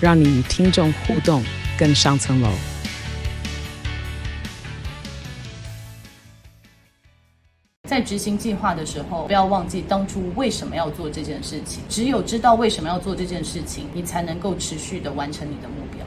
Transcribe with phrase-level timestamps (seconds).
[0.00, 1.42] 让你与听众互动
[1.78, 2.48] 更上层楼。
[7.88, 11.82] 在执行计划的时候，不要忘记当初为什么要做这件事情。
[11.88, 16.06] 只有知道为什么要做这件事情，你才能够持续的完成你的目标。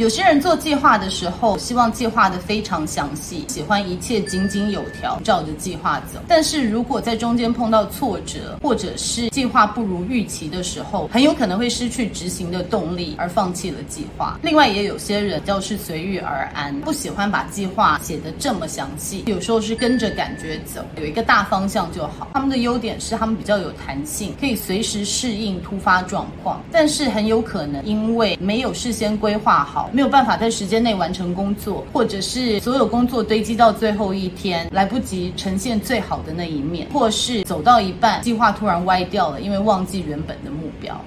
[0.00, 6.18] 有些人做计划的时候，希望计划的非常详细，喜欢一切井井有条，照着计划走。
[6.26, 14.40] 但是如果在中间碰到挫折，或者是计划不如预期的时候，很有可能会失去执行的动力，而放弃了计划。
[14.42, 22.26] 另外，也有些人要是随遇而安，不喜欢把计划写得这么详细，有时候是跟着感觉走，有一个大方向就好。
[22.32, 29.89] 他们的优点是他们比较有弹性，可以随时适应突发状况，但是很有可能因为没有事先规划好。
[29.92, 40.98] 没有办法在时间内完成工作，或者是所有工作堆积到最后一天，来不及呈现最好的那一面，或是走到一半，计划突然歪掉了，因为忘记原本的目标。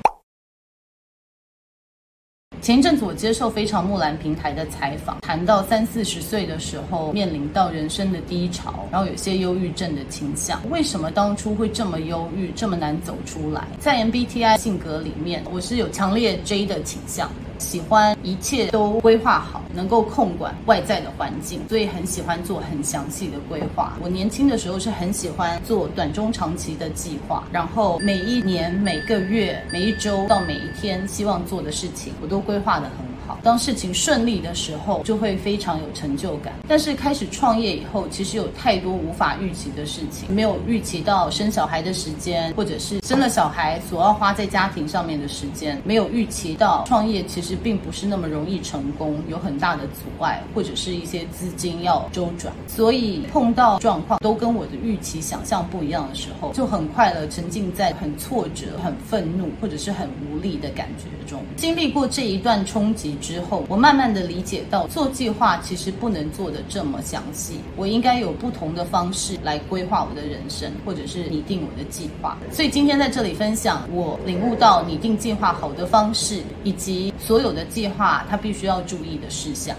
[2.61, 10.61] 前一阵子我接受非常木兰平台的采访，谈到三四十岁的时候面临到人生的低潮，然后有些忧郁症的倾向。
[10.69, 13.67] 为什么当初会这么忧郁，这么难走出来？
[13.79, 17.52] 在 MBTI 性格里面，我是有强烈 J 的倾向的。
[17.63, 23.93] 喜欢一切都规划好，能够控管外在的环境，所以很喜欢做很详细的规划。
[24.01, 33.39] 我年轻的时候是很喜欢做短中长期的计划，然后每一年、每个月、每一周到每一天，希望做的事情，我都规划得很好。
[33.43, 36.53] 当事情顺利的时候，就会非常有成就感。
[36.67, 52.53] 但是开始创业以后，其实有太多无法预期的事情，没有预期到生小孩的时间，或者是生了小孩所要花在家庭上面的时间，没有预期到创业其实并不是那么容易成功，有很大的阻碍，或者是一些资金要周转。
[52.67, 61.41] 所以碰到状况都跟我的预期想象不一样的时候，就很快乐沉浸在很挫折、很愤怒或者是很无力的感觉中。
[61.55, 63.12] 经历过这一段冲击。
[63.21, 72.37] 之后，我慢慢的理解到，做计划其实不能做得这么详细，我应该有不同的方式来规划我的人生，或者是拟定我的计划。
[72.51, 79.75] 所以今天在这里分享，我领悟到拟定计划好的方式，以及所有的计划它必须要注意的事项。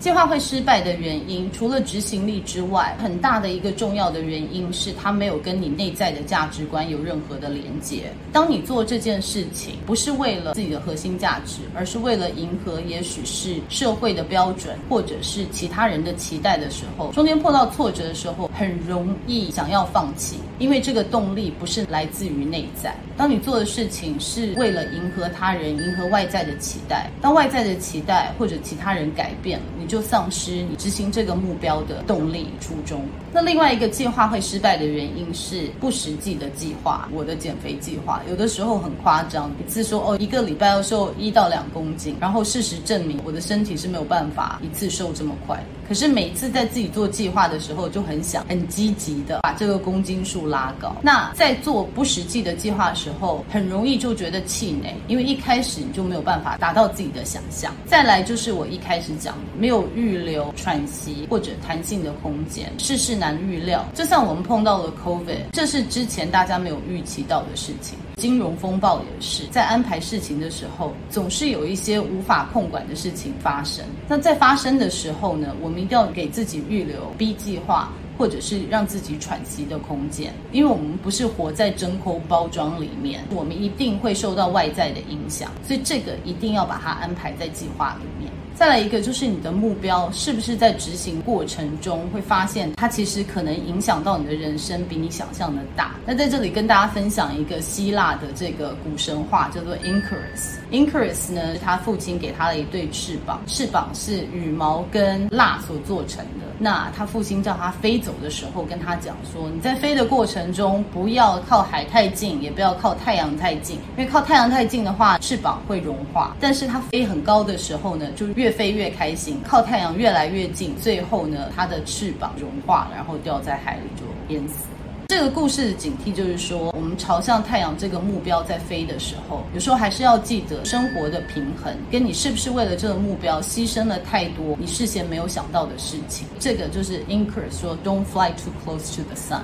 [0.00, 8.12] 计划会失败的原因，除了执行力之外，很大的一个重要的原因是它没有跟你内在的价值观有任何的连接。
[8.32, 22.94] 当你做这件事情不是为了自己的核心价值，而是为了迎合也许是社会的标准或者是其他人的期待的时候，中间碰到挫折的时候，很容易想要放弃，因为这个动力不是来自于内在。
[23.16, 33.04] 当你做的事情是为了迎合他人、迎合外在的期待，当外在的期待或者其他人改变了，就丧失你执行这个目标的动力初衷。
[33.32, 37.08] 那另外一个计划会失败的原因是不实际的计划。
[37.12, 45.58] 我的减肥计划有的时候很夸张，一次说哦一个礼拜要瘦一到两公斤，然后事实证明我的身体是没有办法一次瘦这么快。
[45.88, 50.94] 可是每次在自己做计划的时候，就很想很积极的把这个公斤数拉高。
[51.02, 57.74] 那在做不实际的计划的时候，很容易就觉得气馁，因为一开始你就没有办法达到自己的想象。
[57.86, 63.84] 再来就是我一开始讲的，没有预留喘息或者弹性的空间，事事难预料。
[63.94, 67.98] 就像我们碰到了 COVID，这是之前大家没有预期到的事情。
[68.18, 73.84] 金融风暴也是，在安排事情的时候，总是有一些无法控管的事情发生。
[74.08, 88.32] 那在发生的时候呢，我们一定要给自己预留 B 计划，或者是让自己喘息的空间，因为我们不是活在真空包装里面，我们一定会受到外在的影响，所以这个一定要把它安排在计划里面。
[88.58, 95.94] 再来一个，就是你的目标是不是在执行过程中会发现它其实可能影响到你的人生比你想象的大。
[96.04, 100.56] 那在这里跟大家分享一个希腊的这个古神话，叫做 Incarus。
[100.72, 106.48] Incarus 呢，他父亲给他了一对翅膀，翅膀是羽毛跟蜡所做成的。
[106.58, 116.36] 那他父亲叫他飞走的时候，跟他讲说：你在飞的过程中，不要靠海太近，也不要靠太阳太近，因为靠太阳太近的话，翅膀会融化。
[116.40, 125.04] 但是他飞很高的时候呢，就越越飞越开心，靠太阳越来越近，最后呢，它的翅膀融化，然后掉在海里就淹死了。
[125.08, 136.26] 这个故事的警惕就是说，我们朝向太阳这个目标在飞的时候，有时候还是要记得生活的平衡，跟你是不是为了这个目标牺牲了太多你事先没有想到的事情。
[136.38, 139.42] 这个就是 Icarus 说，Don't fly too close to the sun。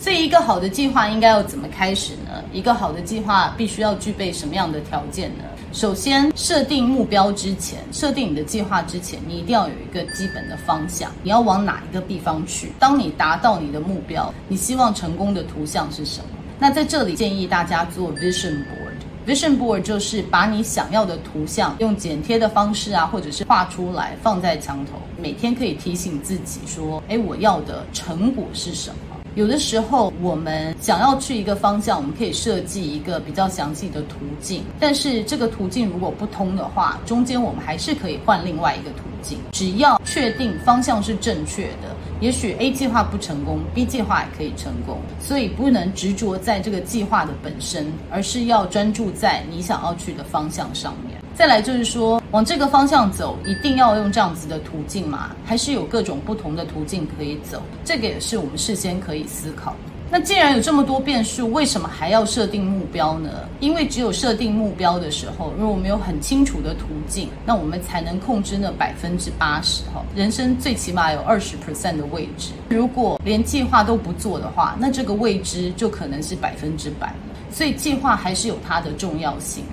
[0.00, 2.42] 所以，一个好的计划应该要怎么开始呢？
[2.50, 5.44] 一个好的计划必须要具备什么样的条件呢？
[5.72, 12.70] 首先，设定目标之前，设定你的计划之前，你一定要有一个基本的方向，你要往哪一个地方去？
[12.78, 16.26] 当你达到你的目标，你希望成功的图像是什么？
[16.58, 19.26] 那在这里建议大家做 vision board。
[19.26, 29.11] vision board 就是把你想要的图像用剪贴的方式啊，或者是画出来放在墙头，每天可以提醒自己说：诶，我要的成果是什么？
[29.34, 34.62] 有的时候，我们想要去一个方向，我们可以设计一个比较详细的途径。
[34.78, 39.38] 但是这个途径如果不通的话，中间我们还是可以换另外一个途径。
[39.50, 44.98] 只要确定方向是正确的，也许 A 计划不成功，B 计划也可以成功。
[45.18, 51.21] 所以不能执着在这个计划的本身，而是要专注在你想要去的方向上面。
[51.34, 55.30] 再来就是说，往这个方向走，一定要用这样子的途径吗？
[55.44, 57.62] 还是有各种不同的途径可以走？
[57.84, 59.74] 这个也是我们事先可以思考。
[60.10, 63.30] 那既然有这么多变数，为什么还要设定目标呢？
[63.60, 70.04] 因为只有设定目标的时候，如果我们有很清楚的途径，那我们才能控制那百分之八十哈。
[70.14, 72.50] 人生最起码有二十 percent 的未知。
[72.68, 77.14] 如果连计划都不做的话，那这个未知就可能是百分之百。
[77.50, 79.64] 所以计划还是有它的重要性。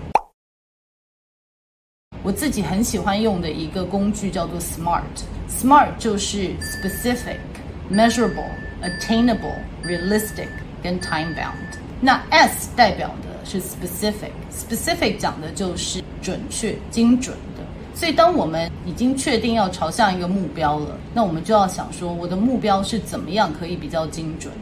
[2.29, 5.01] 我自己很喜欢用的一个工具叫做 SMART。
[5.49, 7.39] SMART 就是 specific、
[7.91, 8.51] measurable、
[8.83, 10.47] attainable、realistic
[10.83, 11.79] 跟 time bound。
[11.99, 14.29] 那 S 代表的是 specific。
[14.53, 17.63] specific 讲的就是准确、精准的。
[17.95, 24.53] 所以当我们已经确定要朝向一个目标了，那我们就要想说，我的目标是怎么样可以比较精准？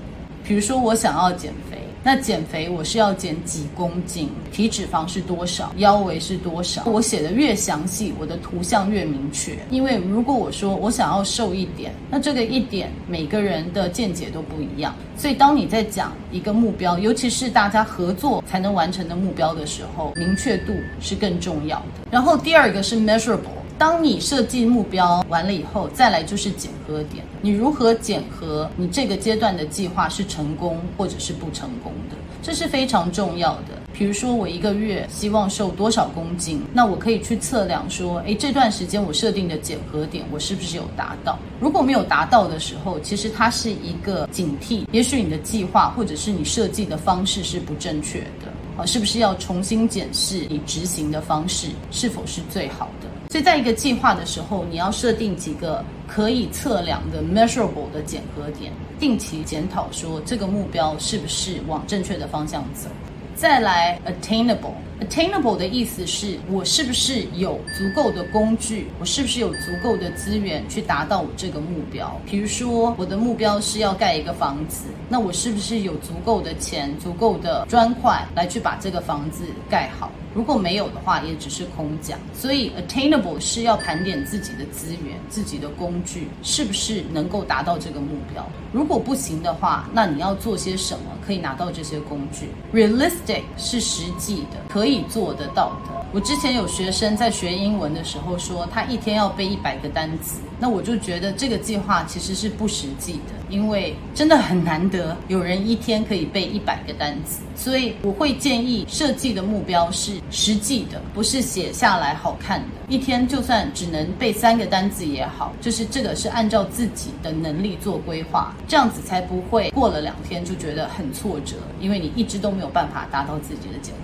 [0.42, 1.78] 比如说，我想要减肥。
[2.04, 6.84] 那减肥我是要减几公斤，体脂肪是多少，腰围是多少？
[6.86, 9.58] 我写的越详细，我的图像越明确。
[9.70, 14.96] 因为如果我说我想要瘦一点，那这个一点每个人的见解都不一样。
[15.18, 21.86] 所以当你在讲一个目标，尤其是大家合作才能完成的目标的时候，明确度是更重要的。
[22.10, 23.57] 然后第二个是 measurable。
[23.78, 27.24] 当你设计目标完了以后，再来就是检核点。
[27.42, 32.16] 你如何检核你这个阶段的计划是成功或者是不成功的？
[32.42, 33.78] 这是非常重要的。
[33.94, 41.38] 比如说，我一个月希望瘦多少公斤，那我可以去测量说，诶，这段时间我设定的检核点，我是不是有达到？
[41.60, 48.47] 如果没有达到的时候，其实它是一个警惕，也许你的计划或者是你设计的方式是不正确的。
[48.78, 53.08] 啊，是不是要重新检视你执行的方式是否是最好的？
[53.30, 62.88] 所以，在一个计划的时候，你要设定几个可以测量的 measurable 的检核点，定期检讨说这个目标是不是往正确的方向走。
[63.36, 72.20] 再来 attainable attainable 的意思是我是不是有足够的工具，我是不是有足够的资源去达到我这个目标？
[72.26, 80.12] 比如说我的目标是要盖一个房子，那我是不是有足够的钱、足够的砖块来去把这个房子盖好？
[80.36, 82.20] 如果没有的话，也只是空讲。
[82.32, 88.48] 所以，attainable 是要盘点自己的资源、自己的工具是不是能够达到这个目标。
[88.72, 96.08] 如果不行的话，那你要做些什么可以拿到这些工具？Realistic 是实际的，可以可以做得到的。
[96.14, 103.36] 我之前有学生在学英文的时候说，他一天要背一百个单词，那我就觉得这个计划其实是不实际的。
[103.50, 112.68] 因为真的很难得有人一天可以背一百个单词，所以我会建议设计的目标是实际的，不是写下来好看的。
[112.88, 123.98] 一天就算只能背三个单词也好，就是这个是按照自己的能力做规划，这样子才不会过了两天就觉得很挫折，因为你一直都没有办法达到自己的结合。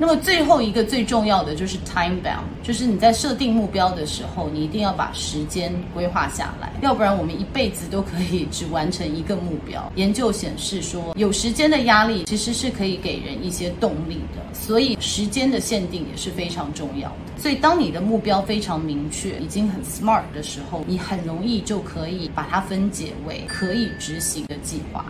[0.00, 9.92] 那么最后一个最重要的就是 time bound，就是你在设定目标的时候，你一定要把时间规划下来，要不然我们一辈子都可以只完成一个目标。
[9.96, 17.16] 研究显示说，有时间的压力其实是可以给人一些动力的，所以时间的限定也是非常重要的。
[17.36, 25.04] 所以当你的目标非常明确，已经很 smart 的时候，你很容易就可以把它分解为可以执行的计划。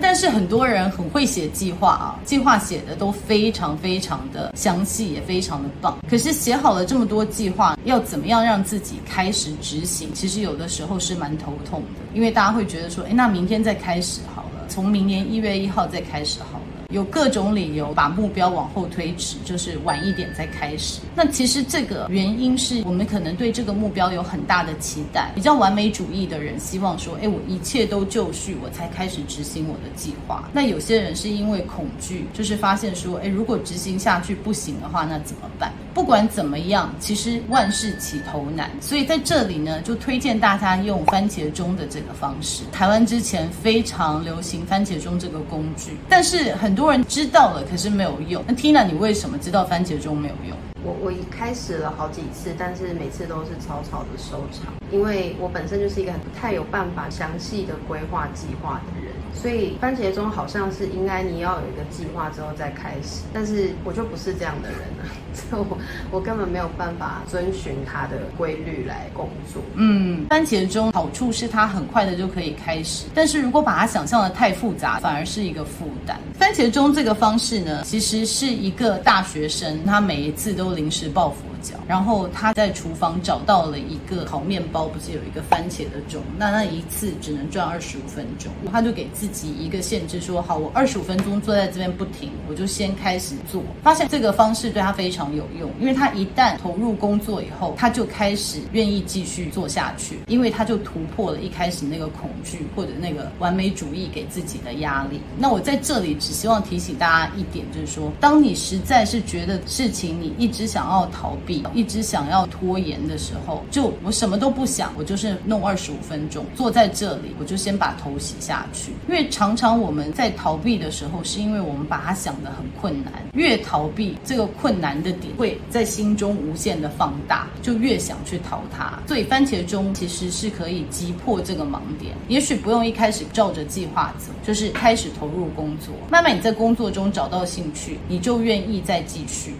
[0.00, 5.98] 但是很多人很会写计划啊，计划写的都非常非常的详细，也非常的棒。
[6.08, 10.12] 可是写好了这么多计划，要怎么样让自己开始执行？
[10.14, 16.64] 其实有的时候是蛮头痛的，因为大家会觉得说，哎，那明天再开始好了，从明年一月一号再开始好了。
[16.94, 21.00] 有各种理由把目标往后推迟，就是晚一点再开始。
[21.16, 30.48] 那其实这个原因是我们可能对这个目标有很大的期待，比较完美主义的人希望说，哎，我一切都就绪，我才开始执行我的计划。
[30.52, 35.72] 那有些人是因为恐惧，就是发现说，哎，如果执行下去不行的话，那怎么办？
[35.92, 42.62] 不管怎么样，其实万事起头难，所以在这里呢，就推荐大家用番茄钟的这个方式。
[42.70, 48.42] 台湾之前非常流行番茄钟这个工具，但是很多人知道了，可是没有用。
[48.46, 50.56] 那 Tina，你为什么知道番茄钟没有用？
[50.82, 59.14] 我我开始了好几次，但是每次都是草草的收场，因为我本身就是一个不太有办法详细的规划计划的人。
[59.34, 65.78] 所以番茄钟好像是应该你要有一个计划之后再开始，但是我就不是这样的人了，所以我
[66.10, 69.60] 我根本没有办法遵循它的规律来工作。
[69.74, 76.18] 嗯，番茄钟好处是它很快的就可以开始，但是如果把它想象的太复杂，反而是一个负担。
[76.38, 89.34] 番茄钟这个方式呢，其实是一个大学生，他每一次都临时抱佛脚，然后他在厨房找到了一个烤面包，不是有一个番茄的钟，那那一次只能转二十五分钟，他就给自己。
[89.34, 93.60] 自己一个限制，说好，我二十五分钟坐在这边不停，我就先开始做。
[93.82, 105.20] 发现这个方式对他非常有用，因为他一旦投入工作以后，他就开始愿意继续做下去，因为他就突破了一开始那个恐惧或者那个完美主义给自己的压力。
[105.38, 119.28] 那我在这里只希望提醒大家一点，就是说，当你实在是觉得事情你一直想要逃避，一直想要拖延的时候，就我什么都不想，我就是弄二十五分钟坐在这里，我就先把头洗下去，因为。
[119.30, 123.12] 常常我们在逃避的时候，是因为我们把它想得很困难。
[123.32, 128.98] 越逃避，这个困难的会在心中无限的放大，就越想去逃它。
[129.06, 132.14] 所以番茄钟其实是可以击破这个盲点。
[132.28, 139.54] 也许不用一开始照着计划走，就是开始投入工作，慢慢你在工作中找到兴趣，你就愿意再继续。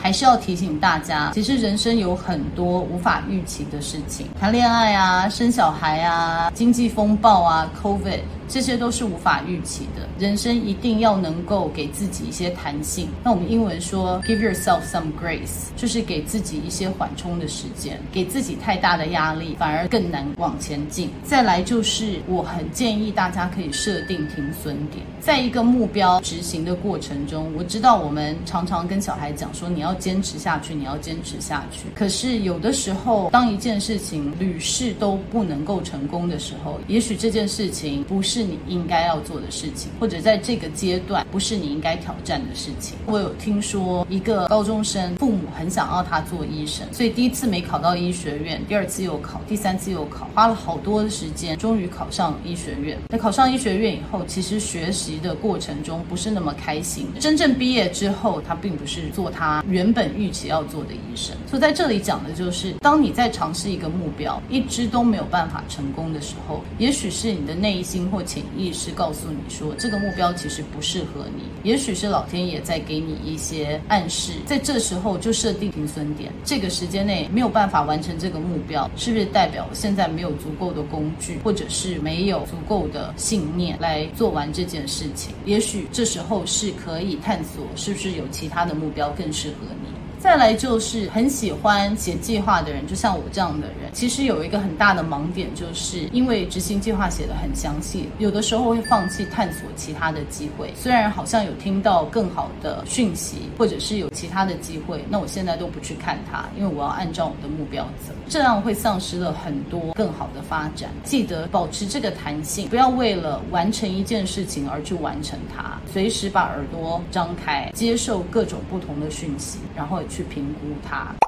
[0.00, 8.20] 还是要提醒大家，其实人生有很多无法预期的事情，谈恋爱啊，生小孩啊，经济风暴啊，COVID。
[8.48, 10.08] 这些都是无法预期的。
[10.18, 13.08] 人生一定要能够给自己一些弹性。
[13.22, 18.00] 那我们英文说 “give yourself some grace”，就是给自己一些缓冲的时间。
[18.10, 21.10] 给自己太大的压力，反而更难往前进。
[21.22, 25.04] 再来就是，我很建议大家可以设定停损点。
[25.20, 31.88] 在一个目标执行的过程中，我知道我们常常跟小孩讲说，你要坚持下去，你要坚持下去。
[31.94, 38.37] 可是有的时候，当一件事情屡试都不能够成功的时候，也许这件事情不是。
[38.38, 42.96] 是你应该要做的事情，或者在这个阶段不是你应该挑战的事情。
[43.04, 52.96] 我有听说一个高中生，父母很想要他做医生，所以第一次没考到医学院，第二次又考，第三次又考，花了好多的时间，终于考上医学院。
[53.08, 57.08] 那考上医学院以后，其实学习的过程中不是那么开心。
[57.18, 61.34] 真正毕业之后，他并不是做他原本预期要做的医生。
[61.48, 85.32] 所以在这里讲的就是，当你在尝试一个目标，一直都没有办法成功的时候，也许是你的内心或潜意识告诉你说，这个目标其实不适合你，也许是老天爷在给你一些暗示，在这时候就设定停损点，这个时间内没有办法完成这个目标，是不是代表现在没有足够的工具，或者是没有足够的信念来做完这件事情？
[85.46, 89.97] 也许这时候是可以探索，是不是有其他的目标更适合你。
[90.18, 100.72] 再来就是很喜欢写计划的人，就像我这样的人，其实有一个很大的盲点，就是因为执行计划写得很详细，有的时候会放弃探索其他的机会。
[100.76, 110.90] 虽然好像有听到更好的讯息，或者是有其他的机会，那我现在都不去看它，因为我要按照我的目标走，这样会丧失了很多更好的发展。
[111.04, 120.02] 记得保持这个弹性，不要为了完成一件事情而去完成它，随时把耳朵张开，接受各种不同的讯息，然后。
[120.08, 121.27] 去评估它。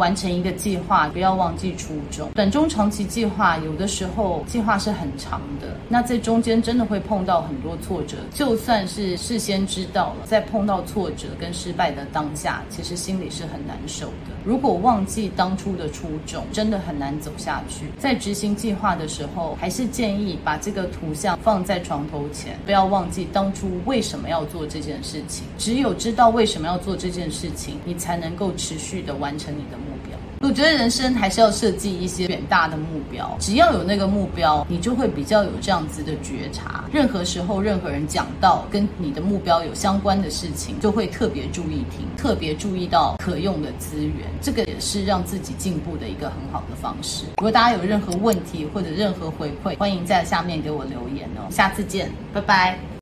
[0.00, 2.30] 完成一个计划，不要忘记初衷。
[2.34, 8.16] 短中长期计划有的时候计划是很长的，那在中间真的会碰到很多挫折。
[8.32, 14.32] 就算是事先知道了，在碰到挫折跟失败的当下，其实心里是很难受的。
[14.42, 17.84] 如果忘记当初的初衷，真的很难走下去。
[17.98, 25.44] 在执行计划的时候，还是建议把这个图像放在床头前，不要忘记当初为什么要做这件事情。
[25.58, 30.10] 只有知道为什么要做这件事情，你才能够持续的完成你的目标。
[30.10, 30.48] 标。
[30.48, 36.84] 我觉得人生还是要设计一些远大的目标，只要有那个目标，你就会比较有这样子的觉察。
[36.90, 44.26] 任何时候，任何人讲到跟你的目标有相关的事情，就会特别注意听，特别注意到可用的资源。
[44.40, 47.26] 这个也是让自己进步的一个很好的方式。
[47.36, 51.46] 如果大家有任何问题或者任何回馈，欢迎在下面给我留言哦。
[51.50, 52.89] 下次见，拜拜。